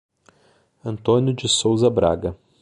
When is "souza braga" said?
1.47-2.35